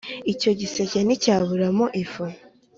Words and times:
Icyo 0.31 0.49
giseke 0.59 0.97
nticyaburamo 1.03 1.85
ifu 2.03 2.23